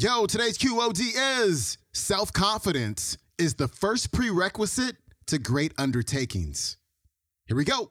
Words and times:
Yo, 0.00 0.26
today's 0.26 0.56
QOD 0.56 1.00
is 1.42 1.76
self 1.92 2.32
confidence 2.32 3.18
is 3.36 3.54
the 3.54 3.66
first 3.66 4.12
prerequisite 4.12 4.94
to 5.26 5.40
great 5.40 5.72
undertakings. 5.76 6.76
Here 7.46 7.56
we 7.56 7.64
go. 7.64 7.90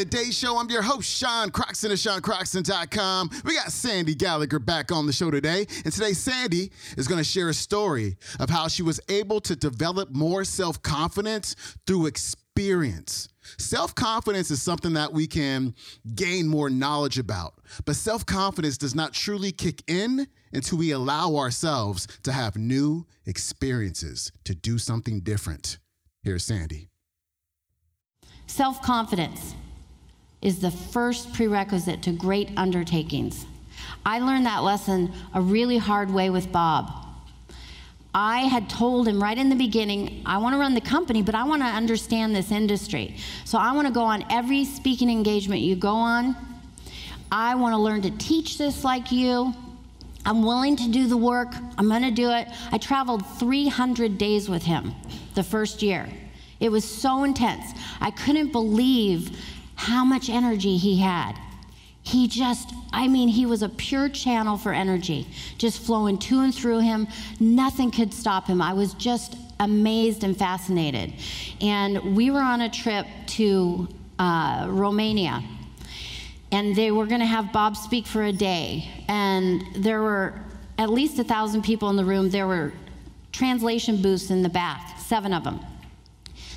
The 0.00 0.06
Day 0.06 0.30
Show. 0.30 0.56
I'm 0.56 0.70
your 0.70 0.80
host, 0.80 1.10
Sean 1.10 1.50
Croxton 1.50 1.92
of 1.92 1.98
SeanCroxton.com. 1.98 3.28
We 3.44 3.54
got 3.54 3.70
Sandy 3.70 4.14
Gallagher 4.14 4.58
back 4.58 4.90
on 4.90 5.06
the 5.06 5.12
show 5.12 5.30
today. 5.30 5.66
And 5.84 5.92
today, 5.92 6.14
Sandy 6.14 6.72
is 6.96 7.06
going 7.06 7.18
to 7.18 7.24
share 7.24 7.50
a 7.50 7.54
story 7.54 8.16
of 8.38 8.48
how 8.48 8.68
she 8.68 8.82
was 8.82 8.98
able 9.10 9.42
to 9.42 9.54
develop 9.54 10.10
more 10.10 10.44
self 10.44 10.80
confidence 10.80 11.54
through 11.86 12.06
experience. 12.06 13.28
Self 13.58 13.94
confidence 13.94 14.50
is 14.50 14.62
something 14.62 14.94
that 14.94 15.12
we 15.12 15.26
can 15.26 15.74
gain 16.14 16.48
more 16.48 16.70
knowledge 16.70 17.18
about, 17.18 17.56
but 17.84 17.94
self 17.94 18.24
confidence 18.24 18.78
does 18.78 18.94
not 18.94 19.12
truly 19.12 19.52
kick 19.52 19.82
in 19.86 20.26
until 20.50 20.78
we 20.78 20.92
allow 20.92 21.36
ourselves 21.36 22.08
to 22.22 22.32
have 22.32 22.56
new 22.56 23.06
experiences, 23.26 24.32
to 24.44 24.54
do 24.54 24.78
something 24.78 25.20
different. 25.20 25.76
Here's 26.22 26.44
Sandy. 26.44 26.88
Self 28.46 28.80
confidence 28.80 29.54
is 30.42 30.60
the 30.60 30.70
first 30.70 31.32
prerequisite 31.34 32.02
to 32.02 32.12
great 32.12 32.50
undertakings. 32.56 33.46
I 34.04 34.18
learned 34.20 34.46
that 34.46 34.62
lesson 34.62 35.12
a 35.34 35.40
really 35.40 35.78
hard 35.78 36.10
way 36.10 36.30
with 36.30 36.50
Bob. 36.50 36.92
I 38.12 38.40
had 38.40 38.68
told 38.68 39.06
him 39.06 39.22
right 39.22 39.38
in 39.38 39.50
the 39.50 39.56
beginning, 39.56 40.22
I 40.26 40.38
want 40.38 40.54
to 40.54 40.58
run 40.58 40.74
the 40.74 40.80
company, 40.80 41.22
but 41.22 41.34
I 41.34 41.44
want 41.44 41.62
to 41.62 41.66
understand 41.66 42.34
this 42.34 42.50
industry. 42.50 43.16
So 43.44 43.58
I 43.58 43.72
want 43.72 43.86
to 43.86 43.92
go 43.92 44.02
on 44.02 44.24
every 44.30 44.64
speaking 44.64 45.10
engagement 45.10 45.60
you 45.60 45.76
go 45.76 45.94
on. 45.94 46.34
I 47.30 47.54
want 47.54 47.74
to 47.74 47.78
learn 47.78 48.02
to 48.02 48.10
teach 48.10 48.58
this 48.58 48.82
like 48.82 49.12
you. 49.12 49.54
I'm 50.26 50.42
willing 50.42 50.76
to 50.76 50.88
do 50.90 51.06
the 51.06 51.16
work. 51.16 51.54
I'm 51.78 51.88
going 51.88 52.02
to 52.02 52.10
do 52.10 52.30
it. 52.30 52.48
I 52.72 52.78
traveled 52.78 53.24
300 53.38 54.18
days 54.18 54.48
with 54.48 54.64
him 54.64 54.92
the 55.34 55.44
first 55.44 55.80
year. 55.80 56.08
It 56.58 56.68
was 56.70 56.84
so 56.84 57.22
intense. 57.22 57.72
I 58.00 58.10
couldn't 58.10 58.50
believe 58.50 59.38
how 59.80 60.04
much 60.04 60.28
energy 60.28 60.76
he 60.76 60.98
had. 60.98 61.32
He 62.02 62.28
just, 62.28 62.74
I 62.92 63.08
mean, 63.08 63.28
he 63.28 63.46
was 63.46 63.62
a 63.62 63.68
pure 63.68 64.10
channel 64.10 64.58
for 64.58 64.74
energy, 64.74 65.26
just 65.56 65.80
flowing 65.80 66.18
to 66.18 66.40
and 66.40 66.54
through 66.54 66.80
him. 66.80 67.08
Nothing 67.40 67.90
could 67.90 68.12
stop 68.12 68.46
him. 68.46 68.60
I 68.60 68.74
was 68.74 68.92
just 68.92 69.36
amazed 69.58 70.22
and 70.22 70.36
fascinated. 70.36 71.14
And 71.62 72.14
we 72.14 72.30
were 72.30 72.42
on 72.42 72.60
a 72.60 72.68
trip 72.68 73.06
to 73.38 73.88
uh, 74.18 74.66
Romania. 74.68 75.42
And 76.52 76.76
they 76.76 76.90
were 76.90 77.06
going 77.06 77.20
to 77.20 77.26
have 77.26 77.50
Bob 77.50 77.74
speak 77.74 78.06
for 78.06 78.24
a 78.24 78.32
day. 78.32 78.86
And 79.08 79.64
there 79.76 80.02
were 80.02 80.42
at 80.76 80.90
least 80.90 81.18
a 81.18 81.24
thousand 81.24 81.62
people 81.62 81.88
in 81.88 81.96
the 81.96 82.04
room. 82.04 82.28
There 82.28 82.46
were 82.46 82.74
translation 83.32 84.02
booths 84.02 84.30
in 84.30 84.42
the 84.42 84.50
back, 84.50 84.98
seven 84.98 85.32
of 85.32 85.42
them. 85.42 85.60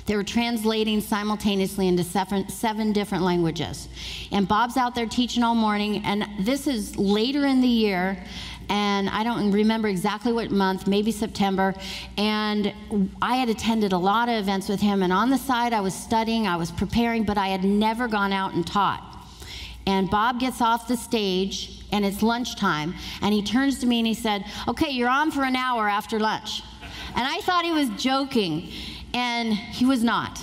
They 0.06 0.16
were 0.16 0.24
translating 0.24 1.00
simultaneously 1.00 1.88
into 1.88 2.04
seven, 2.04 2.48
seven 2.48 2.92
different 2.92 3.24
languages. 3.24 3.88
And 4.32 4.46
Bob's 4.46 4.76
out 4.76 4.94
there 4.94 5.06
teaching 5.06 5.42
all 5.42 5.54
morning, 5.54 6.04
and 6.04 6.26
this 6.40 6.66
is 6.66 6.96
later 6.96 7.46
in 7.46 7.60
the 7.60 7.68
year 7.68 8.22
and 8.68 9.10
I 9.10 9.24
don't 9.24 9.50
remember 9.50 9.88
exactly 9.88 10.32
what 10.32 10.50
month, 10.50 10.86
maybe 10.86 11.12
September. 11.12 11.74
And 12.16 12.72
I 13.20 13.36
had 13.36 13.48
attended 13.48 13.92
a 13.92 13.98
lot 13.98 14.28
of 14.28 14.36
events 14.36 14.68
with 14.68 14.80
him, 14.80 15.02
and 15.02 15.12
on 15.12 15.30
the 15.30 15.38
side, 15.38 15.72
I 15.72 15.80
was 15.80 15.94
studying, 15.94 16.46
I 16.46 16.56
was 16.56 16.70
preparing, 16.70 17.24
but 17.24 17.36
I 17.36 17.48
had 17.48 17.64
never 17.64 18.08
gone 18.08 18.32
out 18.32 18.54
and 18.54 18.66
taught. 18.66 19.02
And 19.86 20.08
Bob 20.08 20.40
gets 20.40 20.62
off 20.62 20.88
the 20.88 20.96
stage, 20.96 21.84
and 21.92 22.04
it's 22.04 22.22
lunchtime, 22.22 22.94
and 23.20 23.34
he 23.34 23.42
turns 23.42 23.80
to 23.80 23.86
me 23.86 23.98
and 23.98 24.06
he 24.06 24.14
said, 24.14 24.44
Okay, 24.66 24.90
you're 24.90 25.10
on 25.10 25.30
for 25.30 25.44
an 25.44 25.56
hour 25.56 25.88
after 25.88 26.18
lunch. 26.18 26.62
And 27.14 27.26
I 27.26 27.40
thought 27.40 27.64
he 27.64 27.72
was 27.72 27.90
joking 27.90 28.72
and 29.14 29.54
he 29.54 29.86
was 29.86 30.02
not. 30.02 30.38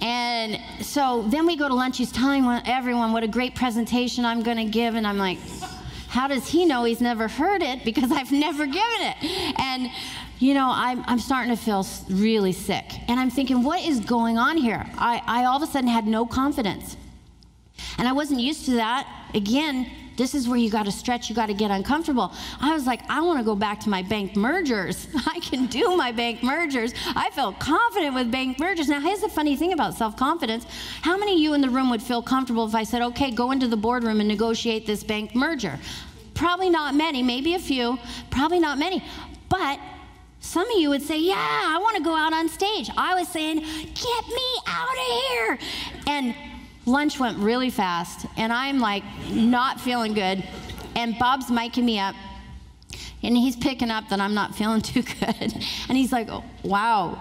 And 0.00 0.60
so 0.84 1.22
then 1.28 1.46
we 1.46 1.56
go 1.56 1.68
to 1.68 1.74
lunch. 1.74 1.98
He's 1.98 2.12
telling 2.12 2.44
everyone 2.66 3.12
what 3.12 3.22
a 3.22 3.28
great 3.28 3.54
presentation 3.54 4.24
I'm 4.24 4.42
going 4.42 4.56
to 4.56 4.64
give. 4.64 4.94
And 4.94 5.06
I'm 5.06 5.18
like, 5.18 5.38
how 6.08 6.26
does 6.26 6.48
he 6.48 6.64
know 6.64 6.84
he's 6.84 7.00
never 7.00 7.28
heard 7.28 7.62
it? 7.62 7.84
Because 7.84 8.10
I've 8.10 8.32
never 8.32 8.66
given 8.66 9.00
it. 9.00 9.58
And, 9.60 9.90
you 10.38 10.54
know, 10.54 10.70
I'm, 10.70 11.04
I'm 11.06 11.18
starting 11.18 11.54
to 11.54 11.62
feel 11.62 11.86
really 12.10 12.52
sick. 12.52 12.84
And 13.08 13.20
I'm 13.20 13.30
thinking, 13.30 13.62
what 13.62 13.80
is 13.82 14.00
going 14.00 14.36
on 14.36 14.56
here? 14.56 14.84
I, 14.96 15.22
I 15.26 15.44
all 15.44 15.62
of 15.62 15.62
a 15.62 15.70
sudden 15.70 15.88
had 15.88 16.06
no 16.06 16.26
confidence. 16.26 16.96
And 17.98 18.08
I 18.08 18.12
wasn't 18.12 18.40
used 18.40 18.64
to 18.66 18.72
that. 18.72 19.06
Again, 19.34 19.90
this 20.18 20.34
is 20.34 20.48
where 20.48 20.58
you 20.58 20.68
got 20.68 20.84
to 20.84 20.92
stretch, 20.92 21.30
you 21.30 21.34
got 21.34 21.46
to 21.46 21.54
get 21.54 21.70
uncomfortable. 21.70 22.34
I 22.60 22.74
was 22.74 22.86
like, 22.86 23.08
I 23.08 23.22
want 23.22 23.38
to 23.38 23.44
go 23.44 23.54
back 23.54 23.78
to 23.80 23.88
my 23.88 24.02
bank 24.02 24.36
mergers. 24.36 25.06
I 25.26 25.38
can 25.38 25.66
do 25.66 25.96
my 25.96 26.10
bank 26.10 26.42
mergers. 26.42 26.92
I 27.06 27.30
felt 27.30 27.60
confident 27.60 28.14
with 28.14 28.30
bank 28.30 28.58
mergers. 28.58 28.88
Now, 28.88 29.00
here's 29.00 29.20
the 29.20 29.28
funny 29.28 29.56
thing 29.56 29.72
about 29.72 29.94
self 29.94 30.16
confidence. 30.16 30.66
How 31.02 31.16
many 31.16 31.34
of 31.34 31.38
you 31.38 31.54
in 31.54 31.60
the 31.60 31.70
room 31.70 31.88
would 31.90 32.02
feel 32.02 32.20
comfortable 32.20 32.66
if 32.66 32.74
I 32.74 32.82
said, 32.82 33.00
okay, 33.00 33.30
go 33.30 33.52
into 33.52 33.68
the 33.68 33.76
boardroom 33.76 34.18
and 34.18 34.28
negotiate 34.28 34.86
this 34.86 35.04
bank 35.04 35.36
merger? 35.36 35.78
Probably 36.34 36.68
not 36.68 36.94
many, 36.94 37.22
maybe 37.22 37.54
a 37.54 37.58
few, 37.58 37.98
probably 38.30 38.58
not 38.58 38.76
many. 38.76 39.02
But 39.48 39.78
some 40.40 40.70
of 40.70 40.78
you 40.78 40.88
would 40.90 41.02
say, 41.02 41.18
Yeah, 41.18 41.36
I 41.36 41.78
want 41.78 41.96
to 41.96 42.02
go 42.02 42.14
out 42.14 42.32
on 42.32 42.48
stage. 42.48 42.90
I 42.96 43.14
was 43.14 43.28
saying, 43.28 43.60
Get 43.60 44.26
me 44.28 44.50
out 44.66 44.88
of 44.88 45.22
here. 45.28 45.58
And 46.06 46.34
lunch 46.88 47.20
went 47.20 47.38
really 47.38 47.70
fast, 47.70 48.26
and 48.36 48.52
I'm 48.52 48.80
like 48.80 49.04
not 49.30 49.80
feeling 49.80 50.14
good. 50.14 50.42
And 50.96 51.16
Bob's 51.18 51.46
miking 51.46 51.84
me 51.84 51.98
up, 51.98 52.16
and 53.22 53.36
he's 53.36 53.54
picking 53.54 53.90
up 53.90 54.08
that 54.08 54.20
I'm 54.20 54.34
not 54.34 54.54
feeling 54.54 54.80
too 54.92 55.02
good. 55.02 55.54
And 55.88 55.96
he's 55.96 56.10
like, 56.10 56.28
oh, 56.28 56.42
wow. 56.64 57.20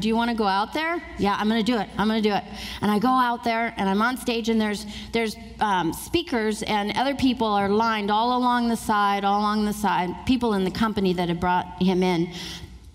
do 0.00 0.08
you 0.08 0.16
want 0.16 0.30
to 0.30 0.36
go 0.36 0.46
out 0.46 0.72
there? 0.72 1.02
Yeah, 1.18 1.36
I'm 1.38 1.48
going 1.48 1.64
to 1.64 1.72
do 1.72 1.78
it. 1.78 1.88
I'm 1.96 2.08
going 2.08 2.22
to 2.22 2.28
do 2.28 2.34
it. 2.34 2.44
And 2.80 2.90
I 2.90 2.98
go 2.98 3.08
out 3.08 3.44
there, 3.44 3.72
and 3.76 3.88
I'm 3.88 4.02
on 4.02 4.16
stage, 4.16 4.48
and 4.48 4.60
there's 4.60 4.86
there's 5.12 5.36
um, 5.60 5.92
speakers, 5.92 6.62
and 6.62 6.96
other 6.96 7.14
people 7.14 7.46
are 7.46 7.68
lined 7.68 8.10
all 8.10 8.36
along 8.38 8.68
the 8.68 8.76
side, 8.76 9.24
all 9.24 9.40
along 9.40 9.66
the 9.66 9.72
side. 9.72 10.10
People 10.26 10.54
in 10.54 10.64
the 10.64 10.70
company 10.70 11.12
that 11.12 11.28
had 11.28 11.38
brought 11.38 11.66
him 11.80 12.02
in, 12.02 12.32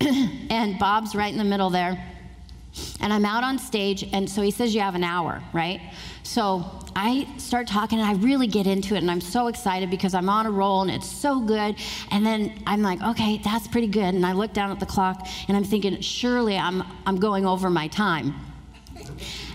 and 0.50 0.78
Bob's 0.78 1.14
right 1.14 1.32
in 1.32 1.38
the 1.38 1.44
middle 1.44 1.70
there. 1.70 2.04
And 3.00 3.12
I'm 3.12 3.24
out 3.24 3.42
on 3.42 3.58
stage, 3.58 4.08
and 4.12 4.28
so 4.28 4.42
he 4.42 4.50
says, 4.50 4.74
You 4.74 4.80
have 4.80 4.94
an 4.94 5.04
hour, 5.04 5.42
right? 5.52 5.80
So 6.22 6.64
I 6.94 7.26
start 7.38 7.66
talking, 7.66 7.98
and 7.98 8.06
I 8.06 8.14
really 8.14 8.46
get 8.46 8.66
into 8.66 8.94
it, 8.94 8.98
and 8.98 9.10
I'm 9.10 9.20
so 9.20 9.46
excited 9.46 9.90
because 9.90 10.12
I'm 10.14 10.28
on 10.28 10.46
a 10.46 10.50
roll, 10.50 10.82
and 10.82 10.90
it's 10.90 11.10
so 11.10 11.40
good. 11.40 11.76
And 12.10 12.24
then 12.24 12.62
I'm 12.66 12.82
like, 12.82 13.00
Okay, 13.02 13.38
that's 13.42 13.66
pretty 13.68 13.86
good. 13.86 14.14
And 14.14 14.26
I 14.26 14.32
look 14.32 14.52
down 14.52 14.70
at 14.70 14.80
the 14.80 14.86
clock, 14.86 15.26
and 15.48 15.56
I'm 15.56 15.64
thinking, 15.64 16.00
Surely 16.00 16.56
I'm, 16.58 16.82
I'm 17.06 17.16
going 17.16 17.46
over 17.46 17.70
my 17.70 17.88
time. 17.88 18.34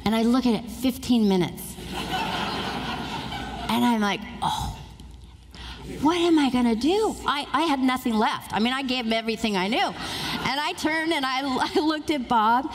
And 0.05 0.15
I 0.15 0.23
look 0.23 0.45
at 0.45 0.63
it 0.63 0.69
15 0.69 1.27
minutes. 1.27 1.75
and 3.69 3.85
I'm 3.85 4.01
like, 4.01 4.21
Oh, 4.41 4.77
what 6.01 6.17
am 6.17 6.39
I 6.39 6.49
going 6.49 6.65
to 6.65 6.75
do? 6.75 7.15
I, 7.27 7.47
I 7.53 7.61
had 7.63 7.79
nothing 7.79 8.15
left. 8.15 8.53
I 8.53 8.59
mean, 8.59 8.73
I 8.73 8.81
gave 8.81 9.05
him 9.05 9.13
everything 9.13 9.55
I 9.55 9.67
knew. 9.67 9.77
And 9.77 10.59
I 10.59 10.73
turned 10.77 11.13
and 11.13 11.25
I, 11.25 11.41
I 11.75 11.79
looked 11.79 12.09
at 12.09 12.27
Bob, 12.27 12.73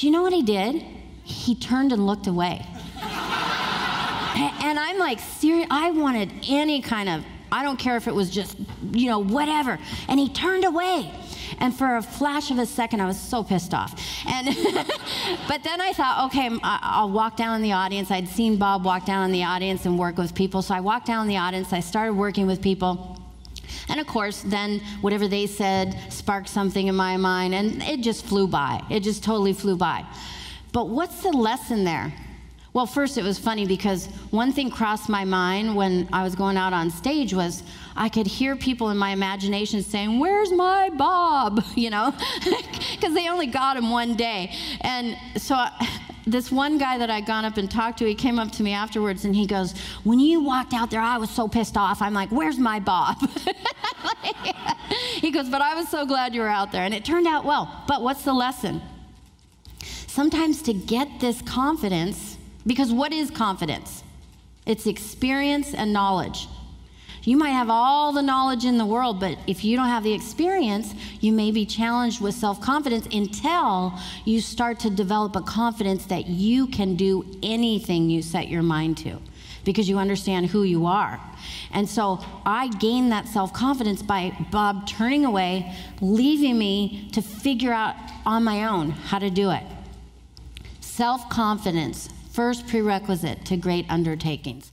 do 0.00 0.06
you 0.06 0.12
know 0.12 0.22
what 0.22 0.32
he 0.32 0.42
did? 0.42 0.82
He 1.24 1.54
turned 1.54 1.92
and 1.92 2.06
looked 2.06 2.26
away. 2.26 2.66
and 3.02 4.78
I'm 4.78 4.96
like, 4.96 5.20
serious, 5.20 5.66
I 5.70 5.90
wanted 5.90 6.32
any 6.48 6.80
kind 6.80 7.06
of, 7.06 7.22
I 7.52 7.62
don't 7.62 7.78
care 7.78 7.98
if 7.98 8.08
it 8.08 8.14
was 8.14 8.30
just, 8.30 8.56
you 8.92 9.10
know, 9.10 9.18
whatever. 9.18 9.78
And 10.08 10.18
he 10.18 10.30
turned 10.30 10.64
away. 10.64 11.12
And 11.58 11.76
for 11.76 11.96
a 11.96 12.02
flash 12.02 12.50
of 12.50 12.58
a 12.58 12.64
second, 12.64 13.02
I 13.02 13.06
was 13.06 13.20
so 13.20 13.44
pissed 13.44 13.74
off. 13.74 14.02
And 14.26 14.46
but 15.48 15.62
then 15.64 15.82
I 15.82 15.92
thought, 15.92 16.28
okay, 16.28 16.48
I'll 16.62 17.10
walk 17.10 17.36
down 17.36 17.56
in 17.56 17.62
the 17.62 17.72
audience. 17.72 18.10
I'd 18.10 18.28
seen 18.28 18.56
Bob 18.56 18.86
walk 18.86 19.04
down 19.04 19.26
in 19.26 19.32
the 19.32 19.44
audience 19.44 19.84
and 19.84 19.98
work 19.98 20.16
with 20.16 20.34
people, 20.34 20.62
so 20.62 20.74
I 20.74 20.80
walked 20.80 21.08
down 21.08 21.24
in 21.24 21.28
the 21.28 21.36
audience. 21.36 21.74
I 21.74 21.80
started 21.80 22.14
working 22.14 22.46
with 22.46 22.62
people. 22.62 23.19
And 23.88 24.00
of 24.00 24.06
course, 24.06 24.42
then 24.42 24.80
whatever 25.00 25.28
they 25.28 25.46
said 25.46 25.98
sparked 26.08 26.48
something 26.48 26.86
in 26.86 26.94
my 26.94 27.16
mind, 27.16 27.54
and 27.54 27.82
it 27.82 28.00
just 28.00 28.24
flew 28.24 28.46
by. 28.46 28.82
It 28.90 29.00
just 29.00 29.24
totally 29.24 29.52
flew 29.52 29.76
by. 29.76 30.04
But 30.72 30.88
what's 30.88 31.22
the 31.22 31.30
lesson 31.30 31.84
there? 31.84 32.12
Well, 32.72 32.86
first 32.86 33.18
it 33.18 33.24
was 33.24 33.36
funny 33.36 33.66
because 33.66 34.06
one 34.30 34.52
thing 34.52 34.70
crossed 34.70 35.08
my 35.08 35.24
mind 35.24 35.74
when 35.74 36.08
I 36.12 36.22
was 36.22 36.36
going 36.36 36.56
out 36.56 36.72
on 36.72 36.88
stage 36.90 37.34
was 37.34 37.64
I 37.96 38.08
could 38.08 38.28
hear 38.28 38.54
people 38.54 38.90
in 38.90 38.96
my 38.96 39.10
imagination 39.10 39.82
saying, 39.82 40.20
Where's 40.20 40.52
my 40.52 40.90
Bob? 40.90 41.64
You 41.80 41.88
know, 41.88 42.12
because 42.92 43.14
they 43.14 43.28
only 43.28 43.46
got 43.46 43.76
him 43.76 43.90
one 43.90 44.14
day. 44.14 44.52
And 44.82 45.16
so 45.36 45.54
I, 45.54 45.99
this 46.30 46.50
one 46.50 46.78
guy 46.78 46.98
that 46.98 47.10
I'd 47.10 47.26
gone 47.26 47.44
up 47.44 47.56
and 47.56 47.70
talked 47.70 47.98
to, 47.98 48.06
he 48.06 48.14
came 48.14 48.38
up 48.38 48.52
to 48.52 48.62
me 48.62 48.72
afterwards 48.72 49.24
and 49.24 49.34
he 49.34 49.46
goes, 49.46 49.74
When 50.04 50.18
you 50.18 50.40
walked 50.42 50.72
out 50.72 50.90
there, 50.90 51.00
I 51.00 51.18
was 51.18 51.30
so 51.30 51.48
pissed 51.48 51.76
off. 51.76 52.00
I'm 52.00 52.14
like, 52.14 52.30
Where's 52.30 52.58
my 52.58 52.80
Bob? 52.80 53.18
he 55.20 55.30
goes, 55.30 55.48
But 55.48 55.62
I 55.62 55.74
was 55.74 55.88
so 55.88 56.06
glad 56.06 56.34
you 56.34 56.40
were 56.40 56.48
out 56.48 56.72
there. 56.72 56.84
And 56.84 56.94
it 56.94 57.04
turned 57.04 57.26
out 57.26 57.44
well. 57.44 57.84
But 57.88 58.02
what's 58.02 58.24
the 58.24 58.32
lesson? 58.32 58.80
Sometimes 60.06 60.62
to 60.62 60.72
get 60.72 61.20
this 61.20 61.42
confidence, 61.42 62.36
because 62.66 62.92
what 62.92 63.12
is 63.12 63.30
confidence? 63.30 64.02
It's 64.66 64.86
experience 64.86 65.74
and 65.74 65.92
knowledge. 65.92 66.48
You 67.22 67.36
might 67.36 67.50
have 67.50 67.68
all 67.68 68.12
the 68.12 68.22
knowledge 68.22 68.64
in 68.64 68.78
the 68.78 68.86
world, 68.86 69.20
but 69.20 69.36
if 69.46 69.62
you 69.62 69.76
don't 69.76 69.88
have 69.88 70.04
the 70.04 70.12
experience, 70.12 70.94
you 71.20 71.32
may 71.32 71.50
be 71.50 71.66
challenged 71.66 72.20
with 72.20 72.34
self 72.34 72.60
confidence 72.60 73.06
until 73.14 73.98
you 74.24 74.40
start 74.40 74.80
to 74.80 74.90
develop 74.90 75.36
a 75.36 75.42
confidence 75.42 76.06
that 76.06 76.26
you 76.26 76.66
can 76.66 76.96
do 76.96 77.24
anything 77.42 78.08
you 78.08 78.22
set 78.22 78.48
your 78.48 78.62
mind 78.62 78.96
to 78.98 79.18
because 79.64 79.88
you 79.88 79.98
understand 79.98 80.46
who 80.46 80.62
you 80.62 80.86
are. 80.86 81.20
And 81.72 81.88
so 81.88 82.24
I 82.46 82.68
gained 82.68 83.12
that 83.12 83.28
self 83.28 83.52
confidence 83.52 84.02
by 84.02 84.34
Bob 84.50 84.86
turning 84.86 85.26
away, 85.26 85.74
leaving 86.00 86.58
me 86.58 87.10
to 87.12 87.20
figure 87.20 87.72
out 87.72 87.96
on 88.24 88.44
my 88.44 88.64
own 88.64 88.90
how 88.90 89.18
to 89.18 89.28
do 89.30 89.50
it. 89.50 89.64
Self 90.80 91.28
confidence, 91.28 92.08
first 92.32 92.66
prerequisite 92.66 93.44
to 93.46 93.56
great 93.58 93.84
undertakings. 93.90 94.72